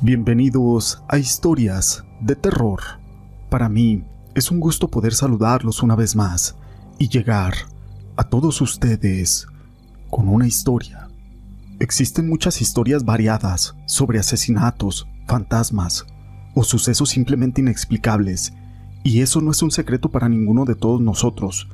Bienvenidos 0.00 1.02
a 1.08 1.18
Historias 1.18 2.04
de 2.20 2.36
Terror. 2.36 2.78
Para 3.50 3.68
mí 3.68 4.04
es 4.36 4.52
un 4.52 4.60
gusto 4.60 4.86
poder 4.86 5.12
saludarlos 5.12 5.82
una 5.82 5.96
vez 5.96 6.14
más 6.14 6.54
y 7.00 7.08
llegar 7.08 7.54
a 8.16 8.22
todos 8.22 8.60
ustedes 8.60 9.48
con 10.08 10.28
una 10.28 10.46
historia. 10.46 11.08
Existen 11.80 12.28
muchas 12.28 12.62
historias 12.62 13.04
variadas 13.04 13.74
sobre 13.86 14.20
asesinatos, 14.20 15.08
fantasmas 15.26 16.06
o 16.54 16.62
sucesos 16.62 17.10
simplemente 17.10 17.60
inexplicables, 17.60 18.52
y 19.02 19.22
eso 19.22 19.40
no 19.40 19.50
es 19.50 19.60
un 19.62 19.72
secreto 19.72 20.12
para 20.12 20.28
ninguno 20.28 20.64
de 20.64 20.76
todos 20.76 21.00
nosotros. 21.00 21.68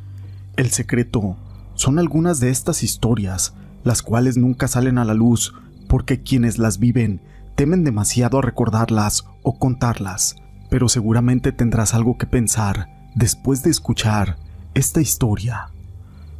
El 0.56 0.70
secreto 0.70 1.36
son 1.74 1.98
algunas 1.98 2.40
de 2.40 2.48
estas 2.48 2.84
historias, 2.84 3.52
las 3.82 4.00
cuales 4.00 4.38
nunca 4.38 4.66
salen 4.66 4.96
a 4.96 5.04
la 5.04 5.12
luz 5.12 5.52
porque 5.88 6.22
quienes 6.22 6.56
las 6.56 6.78
viven 6.78 7.20
temen 7.54 7.84
demasiado 7.84 8.38
a 8.38 8.42
recordarlas 8.42 9.24
o 9.42 9.58
contarlas, 9.58 10.36
pero 10.70 10.88
seguramente 10.88 11.52
tendrás 11.52 11.94
algo 11.94 12.18
que 12.18 12.26
pensar 12.26 12.88
después 13.14 13.62
de 13.62 13.70
escuchar 13.70 14.36
esta 14.74 15.00
historia. 15.00 15.70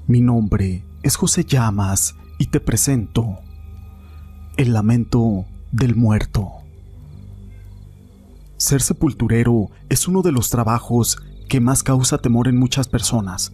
Mi 0.07 0.21
nombre 0.21 0.85
es 1.03 1.17
José 1.17 1.45
Llamas 1.45 2.17
y 2.39 2.47
te 2.47 2.61
presento 2.61 3.39
El 4.57 4.73
lamento 4.73 5.45
del 5.71 5.95
muerto. 5.95 6.49
Ser 8.57 8.83
sepulturero 8.83 9.71
es 9.89 10.09
uno 10.09 10.23
de 10.23 10.33
los 10.33 10.51
trabajos 10.51 11.19
que 11.49 11.61
más 11.61 11.83
causa 11.83 12.19
temor 12.19 12.49
en 12.49 12.57
muchas 12.57 12.89
personas, 12.89 13.53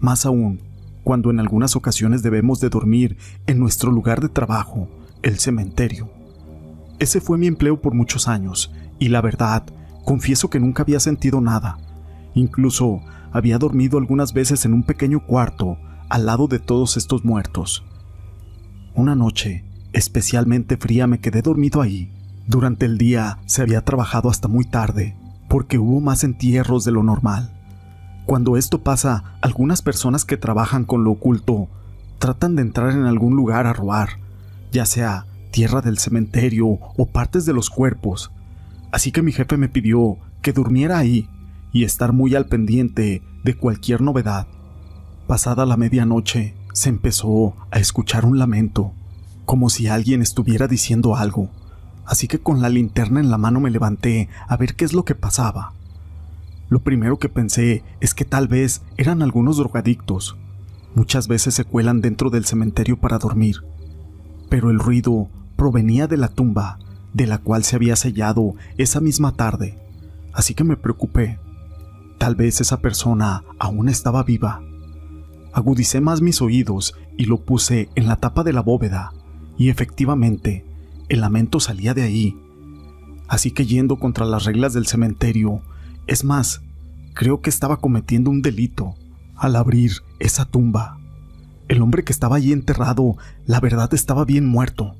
más 0.00 0.26
aún 0.26 0.60
cuando 1.02 1.30
en 1.30 1.38
algunas 1.38 1.76
ocasiones 1.76 2.22
debemos 2.22 2.60
de 2.60 2.70
dormir 2.70 3.18
en 3.46 3.58
nuestro 3.58 3.92
lugar 3.92 4.20
de 4.20 4.30
trabajo, 4.30 4.88
el 5.22 5.38
cementerio. 5.38 6.23
Ese 6.98 7.20
fue 7.20 7.38
mi 7.38 7.46
empleo 7.46 7.80
por 7.80 7.94
muchos 7.94 8.28
años, 8.28 8.72
y 8.98 9.08
la 9.08 9.20
verdad, 9.20 9.64
confieso 10.04 10.50
que 10.50 10.60
nunca 10.60 10.82
había 10.82 11.00
sentido 11.00 11.40
nada. 11.40 11.78
Incluso 12.34 13.00
había 13.32 13.58
dormido 13.58 13.98
algunas 13.98 14.32
veces 14.32 14.64
en 14.64 14.74
un 14.74 14.84
pequeño 14.84 15.26
cuarto 15.26 15.76
al 16.08 16.26
lado 16.26 16.46
de 16.46 16.58
todos 16.58 16.96
estos 16.96 17.24
muertos. 17.24 17.84
Una 18.94 19.16
noche, 19.16 19.64
especialmente 19.92 20.76
fría, 20.76 21.06
me 21.06 21.18
quedé 21.18 21.42
dormido 21.42 21.80
ahí. 21.80 22.12
Durante 22.46 22.86
el 22.86 22.98
día 22.98 23.38
se 23.46 23.62
había 23.62 23.84
trabajado 23.84 24.28
hasta 24.28 24.46
muy 24.46 24.64
tarde, 24.64 25.16
porque 25.48 25.78
hubo 25.78 26.00
más 26.00 26.22
entierros 26.22 26.84
de 26.84 26.92
lo 26.92 27.02
normal. 27.02 27.52
Cuando 28.26 28.56
esto 28.56 28.82
pasa, 28.82 29.36
algunas 29.42 29.82
personas 29.82 30.24
que 30.24 30.36
trabajan 30.36 30.84
con 30.84 31.04
lo 31.04 31.12
oculto 31.12 31.68
tratan 32.18 32.56
de 32.56 32.62
entrar 32.62 32.90
en 32.92 33.04
algún 33.04 33.34
lugar 33.34 33.66
a 33.66 33.72
robar, 33.72 34.20
ya 34.72 34.86
sea 34.86 35.26
tierra 35.54 35.80
del 35.80 35.98
cementerio 35.98 36.66
o 36.66 37.06
partes 37.06 37.46
de 37.46 37.52
los 37.52 37.70
cuerpos. 37.70 38.32
Así 38.90 39.12
que 39.12 39.22
mi 39.22 39.30
jefe 39.30 39.56
me 39.56 39.68
pidió 39.68 40.18
que 40.42 40.52
durmiera 40.52 40.98
ahí 40.98 41.28
y 41.72 41.84
estar 41.84 42.12
muy 42.12 42.34
al 42.34 42.46
pendiente 42.46 43.22
de 43.44 43.54
cualquier 43.56 44.00
novedad. 44.00 44.48
Pasada 45.28 45.64
la 45.64 45.76
medianoche, 45.76 46.56
se 46.72 46.88
empezó 46.88 47.54
a 47.70 47.78
escuchar 47.78 48.26
un 48.26 48.36
lamento, 48.36 48.94
como 49.44 49.70
si 49.70 49.86
alguien 49.86 50.22
estuviera 50.22 50.66
diciendo 50.66 51.14
algo, 51.14 51.50
así 52.04 52.26
que 52.26 52.40
con 52.40 52.60
la 52.60 52.68
linterna 52.68 53.20
en 53.20 53.30
la 53.30 53.38
mano 53.38 53.60
me 53.60 53.70
levanté 53.70 54.28
a 54.48 54.56
ver 54.56 54.74
qué 54.74 54.84
es 54.84 54.92
lo 54.92 55.04
que 55.04 55.14
pasaba. 55.14 55.72
Lo 56.68 56.80
primero 56.80 57.20
que 57.20 57.28
pensé 57.28 57.84
es 58.00 58.12
que 58.12 58.24
tal 58.24 58.48
vez 58.48 58.82
eran 58.96 59.22
algunos 59.22 59.58
drogadictos. 59.58 60.36
Muchas 60.96 61.28
veces 61.28 61.54
se 61.54 61.64
cuelan 61.64 62.00
dentro 62.00 62.28
del 62.30 62.44
cementerio 62.44 62.98
para 62.98 63.18
dormir, 63.18 63.58
pero 64.48 64.70
el 64.70 64.80
ruido 64.80 65.28
provenía 65.56 66.06
de 66.06 66.16
la 66.16 66.28
tumba 66.28 66.78
de 67.12 67.26
la 67.26 67.38
cual 67.38 67.64
se 67.64 67.76
había 67.76 67.96
sellado 67.96 68.54
esa 68.76 69.00
misma 69.00 69.32
tarde, 69.32 69.78
así 70.32 70.54
que 70.54 70.64
me 70.64 70.76
preocupé. 70.76 71.38
Tal 72.18 72.34
vez 72.34 72.60
esa 72.60 72.80
persona 72.80 73.44
aún 73.58 73.88
estaba 73.88 74.22
viva. 74.24 74.62
Agudicé 75.52 76.00
más 76.00 76.20
mis 76.20 76.42
oídos 76.42 76.94
y 77.16 77.26
lo 77.26 77.44
puse 77.44 77.88
en 77.94 78.08
la 78.08 78.16
tapa 78.16 78.42
de 78.42 78.52
la 78.52 78.60
bóveda, 78.60 79.12
y 79.56 79.68
efectivamente, 79.68 80.66
el 81.08 81.20
lamento 81.20 81.60
salía 81.60 81.94
de 81.94 82.02
ahí. 82.02 82.36
Así 83.28 83.52
que 83.52 83.64
yendo 83.64 83.98
contra 83.98 84.26
las 84.26 84.44
reglas 84.44 84.72
del 84.72 84.86
cementerio, 84.86 85.62
es 86.06 86.24
más, 86.24 86.62
creo 87.14 87.40
que 87.40 87.50
estaba 87.50 87.76
cometiendo 87.76 88.30
un 88.30 88.42
delito 88.42 88.96
al 89.36 89.54
abrir 89.56 89.92
esa 90.18 90.44
tumba. 90.44 90.98
El 91.68 91.80
hombre 91.80 92.04
que 92.04 92.12
estaba 92.12 92.36
allí 92.36 92.52
enterrado, 92.52 93.16
la 93.46 93.60
verdad 93.60 93.94
estaba 93.94 94.24
bien 94.24 94.46
muerto. 94.46 94.96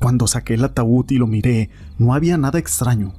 Cuando 0.00 0.26
saqué 0.26 0.54
el 0.54 0.64
ataúd 0.64 1.10
y 1.10 1.18
lo 1.18 1.26
miré, 1.26 1.68
no 1.98 2.14
había 2.14 2.38
nada 2.38 2.58
extraño, 2.58 3.12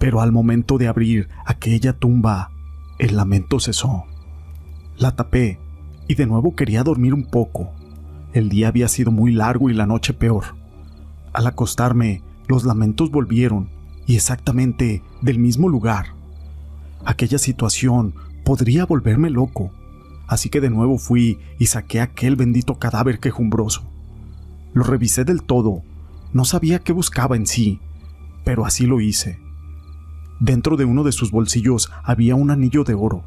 pero 0.00 0.20
al 0.20 0.32
momento 0.32 0.76
de 0.76 0.88
abrir 0.88 1.28
aquella 1.46 1.92
tumba, 1.92 2.50
el 2.98 3.16
lamento 3.16 3.60
cesó. 3.60 4.04
La 4.96 5.14
tapé 5.14 5.60
y 6.08 6.16
de 6.16 6.26
nuevo 6.26 6.56
quería 6.56 6.82
dormir 6.82 7.14
un 7.14 7.24
poco. 7.24 7.70
El 8.32 8.48
día 8.48 8.66
había 8.66 8.88
sido 8.88 9.12
muy 9.12 9.32
largo 9.32 9.70
y 9.70 9.74
la 9.74 9.86
noche 9.86 10.12
peor. 10.12 10.56
Al 11.32 11.46
acostarme, 11.46 12.24
los 12.48 12.64
lamentos 12.64 13.12
volvieron 13.12 13.70
y 14.08 14.16
exactamente 14.16 15.04
del 15.22 15.38
mismo 15.38 15.68
lugar. 15.68 16.14
Aquella 17.04 17.38
situación 17.38 18.14
podría 18.44 18.86
volverme 18.86 19.30
loco, 19.30 19.70
así 20.26 20.48
que 20.48 20.60
de 20.60 20.70
nuevo 20.70 20.98
fui 20.98 21.38
y 21.60 21.66
saqué 21.66 22.00
aquel 22.00 22.34
bendito 22.34 22.80
cadáver 22.80 23.20
quejumbroso. 23.20 23.84
Lo 24.74 24.82
revisé 24.82 25.24
del 25.24 25.44
todo 25.44 25.84
no 26.32 26.44
sabía 26.44 26.80
qué 26.80 26.92
buscaba 26.92 27.36
en 27.36 27.46
sí, 27.46 27.80
pero 28.44 28.66
así 28.66 28.86
lo 28.86 29.00
hice. 29.00 29.38
Dentro 30.40 30.76
de 30.76 30.84
uno 30.84 31.04
de 31.04 31.12
sus 31.12 31.30
bolsillos 31.30 31.90
había 32.04 32.34
un 32.34 32.50
anillo 32.50 32.84
de 32.84 32.94
oro, 32.94 33.24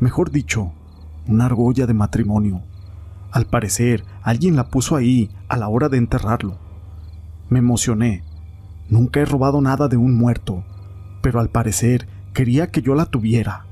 mejor 0.00 0.30
dicho, 0.30 0.72
una 1.26 1.46
argolla 1.46 1.86
de 1.86 1.94
matrimonio. 1.94 2.62
Al 3.30 3.46
parecer, 3.46 4.04
alguien 4.22 4.56
la 4.56 4.68
puso 4.68 4.96
ahí 4.96 5.30
a 5.48 5.56
la 5.56 5.68
hora 5.68 5.88
de 5.88 5.98
enterrarlo. 5.98 6.58
Me 7.50 7.58
emocioné. 7.58 8.24
Nunca 8.88 9.20
he 9.20 9.24
robado 9.26 9.60
nada 9.60 9.88
de 9.88 9.98
un 9.98 10.16
muerto, 10.16 10.64
pero 11.20 11.40
al 11.40 11.50
parecer 11.50 12.08
quería 12.32 12.70
que 12.70 12.80
yo 12.80 12.94
la 12.94 13.06
tuviera. 13.06 13.66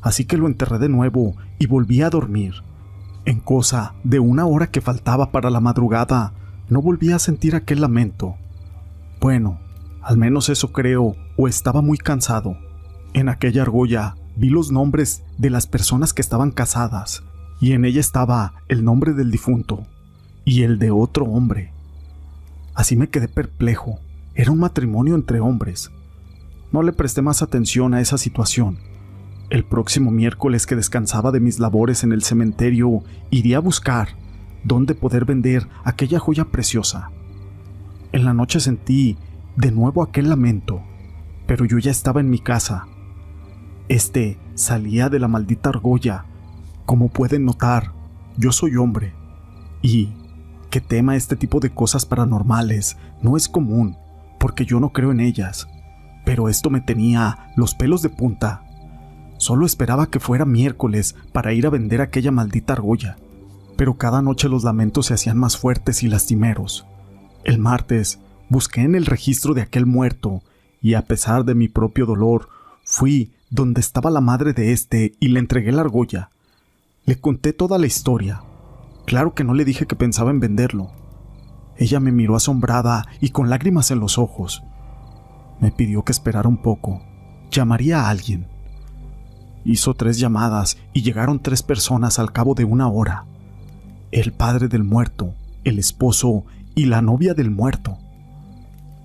Así 0.00 0.24
que 0.24 0.38
lo 0.38 0.46
enterré 0.46 0.78
de 0.78 0.88
nuevo 0.88 1.36
y 1.58 1.66
volví 1.66 2.02
a 2.02 2.10
dormir. 2.10 2.54
En 3.26 3.40
cosa 3.40 3.94
de 4.04 4.18
una 4.20 4.46
hora 4.46 4.68
que 4.68 4.80
faltaba 4.80 5.30
para 5.30 5.50
la 5.50 5.60
madrugada, 5.60 6.32
no 6.68 6.82
volví 6.82 7.12
a 7.12 7.18
sentir 7.18 7.54
aquel 7.54 7.80
lamento. 7.80 8.36
Bueno, 9.20 9.58
al 10.02 10.16
menos 10.16 10.48
eso 10.48 10.72
creo, 10.72 11.16
o 11.36 11.48
estaba 11.48 11.82
muy 11.82 11.98
cansado. 11.98 12.56
En 13.14 13.28
aquella 13.28 13.62
argolla 13.62 14.16
vi 14.36 14.50
los 14.50 14.70
nombres 14.70 15.22
de 15.38 15.50
las 15.50 15.66
personas 15.66 16.12
que 16.12 16.22
estaban 16.22 16.50
casadas, 16.50 17.24
y 17.60 17.72
en 17.72 17.84
ella 17.84 18.00
estaba 18.00 18.54
el 18.68 18.84
nombre 18.84 19.14
del 19.14 19.30
difunto 19.30 19.86
y 20.44 20.62
el 20.62 20.78
de 20.78 20.90
otro 20.90 21.24
hombre. 21.24 21.72
Así 22.74 22.96
me 22.96 23.08
quedé 23.08 23.28
perplejo. 23.28 23.98
Era 24.34 24.52
un 24.52 24.60
matrimonio 24.60 25.14
entre 25.14 25.40
hombres. 25.40 25.90
No 26.70 26.82
le 26.82 26.92
presté 26.92 27.22
más 27.22 27.42
atención 27.42 27.92
a 27.94 28.00
esa 28.00 28.18
situación. 28.18 28.78
El 29.50 29.64
próximo 29.64 30.10
miércoles 30.10 30.66
que 30.66 30.76
descansaba 30.76 31.32
de 31.32 31.40
mis 31.40 31.58
labores 31.58 32.04
en 32.04 32.12
el 32.12 32.22
cementerio, 32.22 33.02
iría 33.30 33.56
a 33.56 33.60
buscar 33.60 34.10
dónde 34.68 34.94
poder 34.94 35.24
vender 35.24 35.66
aquella 35.82 36.20
joya 36.20 36.44
preciosa. 36.44 37.10
En 38.12 38.24
la 38.24 38.34
noche 38.34 38.60
sentí 38.60 39.16
de 39.56 39.72
nuevo 39.72 40.02
aquel 40.02 40.28
lamento, 40.28 40.82
pero 41.46 41.64
yo 41.64 41.78
ya 41.78 41.90
estaba 41.90 42.20
en 42.20 42.30
mi 42.30 42.38
casa. 42.38 42.86
Este 43.88 44.38
salía 44.54 45.08
de 45.08 45.18
la 45.18 45.26
maldita 45.26 45.70
argolla. 45.70 46.26
Como 46.86 47.08
pueden 47.08 47.44
notar, 47.44 47.92
yo 48.36 48.52
soy 48.52 48.76
hombre. 48.76 49.14
Y 49.82 50.10
que 50.70 50.80
tema 50.80 51.16
este 51.16 51.34
tipo 51.34 51.60
de 51.60 51.70
cosas 51.70 52.04
paranormales 52.06 52.98
no 53.22 53.36
es 53.36 53.48
común, 53.48 53.96
porque 54.38 54.64
yo 54.64 54.78
no 54.78 54.92
creo 54.92 55.10
en 55.10 55.20
ellas. 55.20 55.66
Pero 56.24 56.48
esto 56.48 56.68
me 56.68 56.82
tenía 56.82 57.50
los 57.56 57.74
pelos 57.74 58.02
de 58.02 58.10
punta. 58.10 58.62
Solo 59.38 59.64
esperaba 59.64 60.10
que 60.10 60.20
fuera 60.20 60.44
miércoles 60.44 61.14
para 61.32 61.52
ir 61.52 61.66
a 61.66 61.70
vender 61.70 62.00
aquella 62.02 62.30
maldita 62.30 62.74
argolla 62.74 63.16
pero 63.78 63.96
cada 63.96 64.22
noche 64.22 64.48
los 64.48 64.64
lamentos 64.64 65.06
se 65.06 65.14
hacían 65.14 65.38
más 65.38 65.56
fuertes 65.56 66.02
y 66.02 66.08
lastimeros. 66.08 66.84
El 67.44 67.60
martes 67.60 68.18
busqué 68.48 68.80
en 68.80 68.96
el 68.96 69.06
registro 69.06 69.54
de 69.54 69.62
aquel 69.62 69.86
muerto 69.86 70.42
y 70.82 70.94
a 70.94 71.02
pesar 71.02 71.44
de 71.44 71.54
mi 71.54 71.68
propio 71.68 72.04
dolor, 72.04 72.48
fui 72.82 73.30
donde 73.50 73.80
estaba 73.80 74.10
la 74.10 74.20
madre 74.20 74.52
de 74.52 74.72
este 74.72 75.14
y 75.20 75.28
le 75.28 75.38
entregué 75.38 75.70
la 75.70 75.82
argolla. 75.82 76.30
Le 77.04 77.20
conté 77.20 77.52
toda 77.52 77.78
la 77.78 77.86
historia. 77.86 78.42
Claro 79.06 79.34
que 79.34 79.44
no 79.44 79.54
le 79.54 79.64
dije 79.64 79.86
que 79.86 79.94
pensaba 79.94 80.32
en 80.32 80.40
venderlo. 80.40 80.90
Ella 81.76 82.00
me 82.00 82.10
miró 82.10 82.34
asombrada 82.34 83.06
y 83.20 83.28
con 83.28 83.48
lágrimas 83.48 83.92
en 83.92 84.00
los 84.00 84.18
ojos. 84.18 84.64
Me 85.60 85.70
pidió 85.70 86.02
que 86.02 86.10
esperara 86.10 86.48
un 86.48 86.60
poco. 86.62 87.00
Llamaría 87.52 88.00
a 88.00 88.08
alguien. 88.08 88.48
Hizo 89.64 89.94
tres 89.94 90.18
llamadas 90.18 90.78
y 90.92 91.02
llegaron 91.02 91.38
tres 91.38 91.62
personas 91.62 92.18
al 92.18 92.32
cabo 92.32 92.56
de 92.56 92.64
una 92.64 92.88
hora 92.88 93.24
el 94.12 94.32
padre 94.32 94.68
del 94.68 94.84
muerto, 94.84 95.34
el 95.64 95.78
esposo 95.78 96.44
y 96.74 96.86
la 96.86 97.02
novia 97.02 97.34
del 97.34 97.50
muerto. 97.50 97.98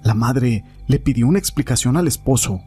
La 0.04 0.14
madre 0.14 0.64
le 0.88 1.00
pidió 1.00 1.28
una 1.28 1.40
explicación 1.40 1.98
al 1.98 2.08
esposo. 2.08 2.62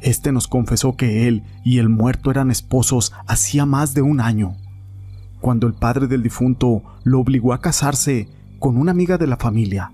Este 0.00 0.32
nos 0.32 0.48
confesó 0.48 0.96
que 0.96 1.28
él 1.28 1.42
y 1.64 1.78
el 1.78 1.88
muerto 1.88 2.30
eran 2.30 2.50
esposos 2.50 3.12
hacía 3.26 3.66
más 3.66 3.94
de 3.94 4.02
un 4.02 4.20
año, 4.20 4.56
cuando 5.40 5.66
el 5.66 5.74
padre 5.74 6.06
del 6.06 6.22
difunto 6.22 6.82
lo 7.02 7.20
obligó 7.20 7.52
a 7.52 7.60
casarse 7.60 8.28
con 8.58 8.76
una 8.76 8.92
amiga 8.92 9.18
de 9.18 9.26
la 9.26 9.36
familia, 9.36 9.92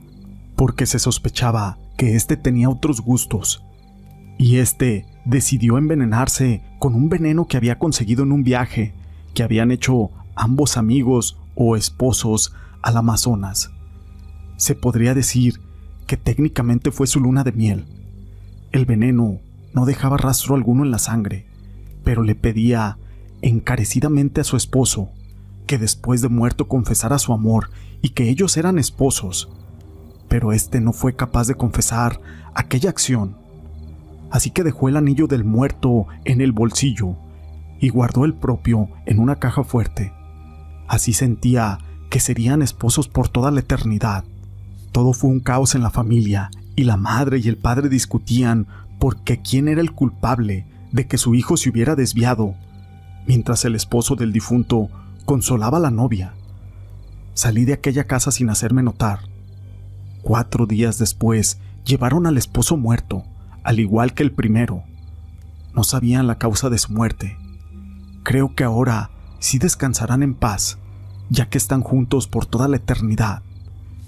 porque 0.57 0.87
se 0.87 0.99
sospechaba 0.99 1.79
que 1.97 2.15
éste 2.15 2.37
tenía 2.37 2.69
otros 2.69 3.01
gustos, 3.01 3.65
y 4.39 4.57
éste 4.57 5.07
decidió 5.25 5.77
envenenarse 5.77 6.63
con 6.79 6.95
un 6.95 7.09
veneno 7.09 7.47
que 7.47 7.57
había 7.57 7.79
conseguido 7.79 8.23
en 8.23 8.33
un 8.33 8.43
viaje 8.43 8.95
que 9.35 9.43
habían 9.43 9.71
hecho 9.71 10.11
ambos 10.35 10.77
amigos 10.77 11.40
o 11.63 11.77
esposos 11.77 12.55
al 12.81 12.97
Amazonas. 12.97 13.71
Se 14.57 14.75
podría 14.75 15.13
decir 15.13 15.61
que 16.07 16.17
técnicamente 16.17 16.91
fue 16.91 17.07
su 17.07 17.21
luna 17.21 17.45
de 17.45 17.53
miel. 17.53 17.85
El 18.73 18.87
veneno 18.87 19.41
no 19.75 19.85
dejaba 19.85 20.17
rastro 20.17 20.55
alguno 20.55 20.85
en 20.85 20.91
la 20.91 20.99
sangre, 20.99 21.47
pero 22.03 22.23
le 22.23 22.35
pedía 22.35 22.97
encarecidamente 23.43 24.41
a 24.41 24.45
su 24.45 24.57
esposo 24.57 25.11
que 25.67 25.77
después 25.77 26.23
de 26.23 26.31
muerto 26.31 26.67
confesara 26.67 27.19
su 27.19 27.35
amor 27.35 27.69
y 28.01 28.11
que 28.11 28.31
ellos 28.31 28.57
eran 28.57 28.79
esposos. 28.79 29.51
Pero 30.29 30.53
éste 30.53 30.81
no 30.81 30.95
fue 30.95 31.15
capaz 31.15 31.47
de 31.47 31.57
confesar 31.57 32.23
aquella 32.55 32.89
acción. 32.89 33.37
Así 34.31 34.51
que 34.51 34.65
dejó 34.65 34.89
el 34.89 34.97
anillo 34.97 35.27
del 35.27 35.45
muerto 35.45 36.07
en 36.25 36.41
el 36.41 36.53
bolsillo 36.53 37.17
y 37.81 37.91
guardó 37.91 38.25
el 38.25 38.33
propio 38.33 38.89
en 39.05 39.19
una 39.19 39.37
caja 39.37 39.63
fuerte. 39.63 40.15
Así 40.91 41.13
sentía 41.13 41.79
que 42.11 42.19
serían 42.19 42.63
esposos 42.63 43.07
por 43.07 43.29
toda 43.29 43.53
la 43.53 43.61
eternidad. 43.61 44.25
Todo 44.91 45.13
fue 45.13 45.31
un 45.31 45.39
caos 45.39 45.77
en 45.77 45.85
la 45.85 45.91
familia 45.91 46.51
y 46.75 46.83
la 46.83 46.97
madre 46.97 47.39
y 47.39 47.47
el 47.47 47.57
padre 47.57 47.89
discutían 47.89 48.67
porque 48.99 49.41
quién 49.41 49.69
era 49.69 49.83
el 49.83 49.93
culpable 49.93 50.67
de 50.91 51.07
que 51.07 51.17
su 51.17 51.37
hijo 51.37 51.57
se 51.57 51.71
hubiera 51.71 51.95
desviado, 51.95 52.57
mientras 53.25 53.65
el 53.65 53.77
esposo 53.77 54.17
del 54.17 54.33
difunto 54.33 54.89
consolaba 55.27 55.79
a 55.79 55.81
la 55.81 55.93
novia. 55.93 56.35
Salí 57.35 57.65
de 57.65 57.75
aquella 57.75 58.09
casa 58.09 58.33
sin 58.33 58.51
hacerme 58.51 58.83
notar. 58.83 59.21
Cuatro 60.23 60.67
días 60.67 60.99
después 60.99 61.61
llevaron 61.85 62.27
al 62.27 62.37
esposo 62.37 62.77
muerto, 62.77 63.23
al 63.63 63.79
igual 63.79 64.13
que 64.13 64.25
el 64.25 64.33
primero. 64.33 64.83
No 65.73 65.85
sabían 65.85 66.27
la 66.27 66.39
causa 66.39 66.69
de 66.69 66.79
su 66.79 66.93
muerte. 66.93 67.39
Creo 68.25 68.57
que 68.57 68.65
ahora 68.65 69.13
sí 69.41 69.59
descansarán 69.59 70.23
en 70.23 70.35
paz, 70.35 70.79
ya 71.29 71.49
que 71.49 71.59
están 71.59 71.83
juntos 71.83 72.29
por 72.29 72.47
toda 72.47 72.69
la 72.69 72.77
eternidad. 72.77 73.43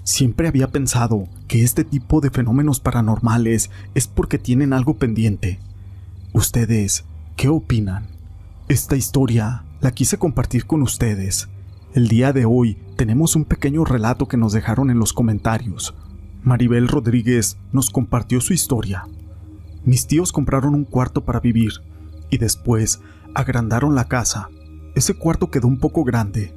Siempre 0.03 0.47
había 0.47 0.69
pensado 0.69 1.27
que 1.47 1.63
este 1.63 1.83
tipo 1.83 2.21
de 2.21 2.29
fenómenos 2.29 2.79
paranormales 2.79 3.69
es 3.95 4.07
porque 4.07 4.37
tienen 4.37 4.71
algo 4.73 4.97
pendiente. 4.97 5.59
¿Ustedes 6.33 7.05
qué 7.35 7.49
opinan? 7.49 8.07
Esta 8.67 8.95
historia 8.95 9.63
la 9.81 9.91
quise 9.91 10.17
compartir 10.17 10.65
con 10.65 10.81
ustedes. 10.81 11.49
El 11.93 12.07
día 12.07 12.33
de 12.33 12.45
hoy 12.45 12.77
tenemos 12.95 13.35
un 13.35 13.45
pequeño 13.45 13.85
relato 13.85 14.27
que 14.27 14.37
nos 14.37 14.53
dejaron 14.53 14.89
en 14.89 14.99
los 14.99 15.13
comentarios. 15.13 15.93
Maribel 16.43 16.87
Rodríguez 16.87 17.57
nos 17.71 17.89
compartió 17.89 18.41
su 18.41 18.53
historia. 18.53 19.05
Mis 19.85 20.07
tíos 20.07 20.31
compraron 20.31 20.75
un 20.75 20.85
cuarto 20.85 21.23
para 21.23 21.39
vivir 21.39 21.81
y 22.29 22.37
después 22.37 23.01
agrandaron 23.35 23.95
la 23.95 24.07
casa. 24.07 24.49
Ese 24.95 25.13
cuarto 25.15 25.49
quedó 25.49 25.67
un 25.67 25.79
poco 25.79 26.03
grande 26.03 26.53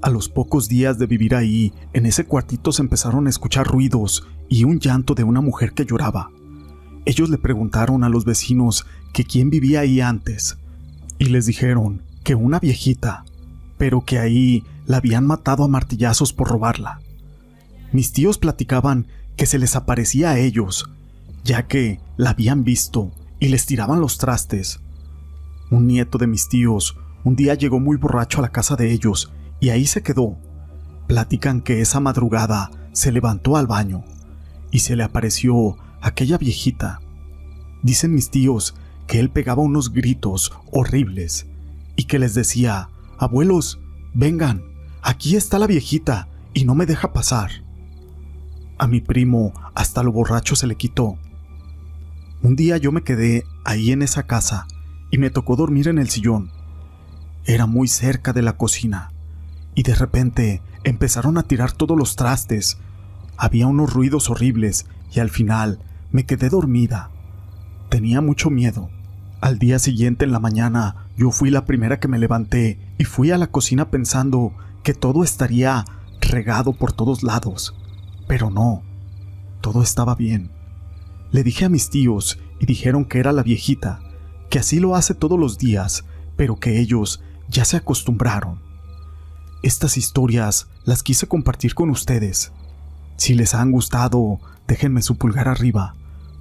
a 0.00 0.10
los 0.10 0.28
pocos 0.28 0.68
días 0.68 0.98
de 0.98 1.06
vivir 1.06 1.34
ahí, 1.34 1.72
en 1.92 2.06
ese 2.06 2.24
cuartito 2.24 2.70
se 2.70 2.82
empezaron 2.82 3.26
a 3.26 3.30
escuchar 3.30 3.66
ruidos 3.66 4.26
y 4.48 4.62
un 4.62 4.78
llanto 4.78 5.14
de 5.14 5.24
una 5.24 5.40
mujer 5.40 5.72
que 5.72 5.84
lloraba. 5.84 6.30
Ellos 7.04 7.30
le 7.30 7.38
preguntaron 7.38 8.04
a 8.04 8.08
los 8.08 8.24
vecinos 8.24 8.86
que 9.12 9.24
quién 9.24 9.50
vivía 9.50 9.80
ahí 9.80 10.00
antes, 10.00 10.58
y 11.18 11.26
les 11.26 11.46
dijeron 11.46 12.02
que 12.22 12.36
una 12.36 12.60
viejita, 12.60 13.24
pero 13.76 14.04
que 14.04 14.20
ahí 14.20 14.62
la 14.86 14.98
habían 14.98 15.26
matado 15.26 15.64
a 15.64 15.68
martillazos 15.68 16.32
por 16.32 16.48
robarla. 16.48 17.00
Mis 17.92 18.12
tíos 18.12 18.38
platicaban 18.38 19.06
que 19.36 19.46
se 19.46 19.58
les 19.58 19.74
aparecía 19.74 20.30
a 20.30 20.38
ellos, 20.38 20.90
ya 21.42 21.66
que 21.66 22.00
la 22.16 22.30
habían 22.30 22.62
visto 22.62 23.10
y 23.40 23.48
les 23.48 23.66
tiraban 23.66 24.00
los 24.00 24.18
trastes. 24.18 24.80
Un 25.70 25.86
nieto 25.88 26.18
de 26.18 26.26
mis 26.26 26.48
tíos 26.48 26.96
un 27.28 27.36
día 27.36 27.52
llegó 27.52 27.78
muy 27.78 27.98
borracho 27.98 28.38
a 28.38 28.42
la 28.42 28.52
casa 28.52 28.74
de 28.74 28.90
ellos 28.90 29.30
y 29.60 29.68
ahí 29.68 29.84
se 29.84 30.02
quedó. 30.02 30.38
Platican 31.08 31.60
que 31.60 31.82
esa 31.82 32.00
madrugada 32.00 32.70
se 32.92 33.12
levantó 33.12 33.58
al 33.58 33.66
baño 33.66 34.02
y 34.70 34.78
se 34.78 34.96
le 34.96 35.04
apareció 35.04 35.76
aquella 36.00 36.38
viejita. 36.38 37.00
Dicen 37.82 38.14
mis 38.14 38.30
tíos 38.30 38.76
que 39.06 39.20
él 39.20 39.28
pegaba 39.28 39.60
unos 39.60 39.92
gritos 39.92 40.54
horribles 40.72 41.46
y 41.96 42.04
que 42.04 42.18
les 42.18 42.32
decía, 42.32 42.88
abuelos, 43.18 43.78
vengan, 44.14 44.64
aquí 45.02 45.36
está 45.36 45.58
la 45.58 45.66
viejita 45.66 46.28
y 46.54 46.64
no 46.64 46.74
me 46.74 46.86
deja 46.86 47.12
pasar. 47.12 47.50
A 48.78 48.86
mi 48.86 49.02
primo 49.02 49.52
hasta 49.74 50.02
lo 50.02 50.12
borracho 50.12 50.56
se 50.56 50.66
le 50.66 50.76
quitó. 50.76 51.18
Un 52.40 52.56
día 52.56 52.78
yo 52.78 52.90
me 52.90 53.02
quedé 53.02 53.44
ahí 53.66 53.92
en 53.92 54.00
esa 54.00 54.22
casa 54.22 54.66
y 55.10 55.18
me 55.18 55.28
tocó 55.28 55.56
dormir 55.56 55.88
en 55.88 55.98
el 55.98 56.08
sillón. 56.08 56.56
Era 57.48 57.64
muy 57.64 57.88
cerca 57.88 58.34
de 58.34 58.42
la 58.42 58.58
cocina 58.58 59.10
y 59.74 59.82
de 59.82 59.94
repente 59.94 60.60
empezaron 60.84 61.38
a 61.38 61.44
tirar 61.44 61.72
todos 61.72 61.96
los 61.96 62.14
trastes. 62.14 62.76
Había 63.38 63.66
unos 63.66 63.90
ruidos 63.90 64.28
horribles 64.28 64.84
y 65.10 65.20
al 65.20 65.30
final 65.30 65.78
me 66.10 66.26
quedé 66.26 66.50
dormida. 66.50 67.10
Tenía 67.88 68.20
mucho 68.20 68.50
miedo. 68.50 68.90
Al 69.40 69.58
día 69.58 69.78
siguiente 69.78 70.26
en 70.26 70.32
la 70.32 70.40
mañana 70.40 71.06
yo 71.16 71.30
fui 71.30 71.48
la 71.50 71.64
primera 71.64 71.98
que 71.98 72.06
me 72.06 72.18
levanté 72.18 72.78
y 72.98 73.04
fui 73.04 73.30
a 73.30 73.38
la 73.38 73.46
cocina 73.46 73.90
pensando 73.90 74.52
que 74.82 74.92
todo 74.92 75.24
estaría 75.24 75.86
regado 76.20 76.74
por 76.74 76.92
todos 76.92 77.22
lados. 77.22 77.74
Pero 78.26 78.50
no, 78.50 78.82
todo 79.62 79.82
estaba 79.82 80.14
bien. 80.14 80.50
Le 81.30 81.42
dije 81.44 81.64
a 81.64 81.70
mis 81.70 81.88
tíos 81.88 82.38
y 82.60 82.66
dijeron 82.66 83.06
que 83.06 83.20
era 83.20 83.32
la 83.32 83.42
viejita, 83.42 84.00
que 84.50 84.58
así 84.58 84.80
lo 84.80 84.96
hace 84.96 85.14
todos 85.14 85.38
los 85.38 85.56
días, 85.56 86.04
pero 86.36 86.56
que 86.56 86.78
ellos 86.78 87.22
ya 87.48 87.64
se 87.64 87.76
acostumbraron. 87.76 88.60
Estas 89.62 89.96
historias 89.96 90.68
las 90.84 91.02
quise 91.02 91.26
compartir 91.26 91.74
con 91.74 91.90
ustedes. 91.90 92.52
Si 93.16 93.34
les 93.34 93.54
han 93.54 93.72
gustado, 93.72 94.38
déjenme 94.68 95.02
su 95.02 95.18
pulgar 95.18 95.48
arriba. 95.48 95.96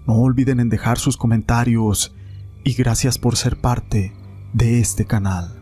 No 0.05 0.15
olviden 0.15 0.59
en 0.59 0.69
dejar 0.69 0.99
sus 0.99 1.17
comentarios 1.17 2.15
y 2.63 2.73
gracias 2.73 3.17
por 3.17 3.35
ser 3.35 3.59
parte 3.59 4.13
de 4.53 4.79
este 4.79 5.05
canal. 5.05 5.56